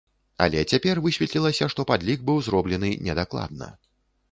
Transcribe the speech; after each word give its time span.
Але 0.45 0.63
цяпер 0.71 1.01
высветлілася, 1.07 1.69
што 1.75 1.87
падлік 1.93 2.25
быў 2.31 2.43
зроблены 2.49 2.93
недакладна. 3.11 3.73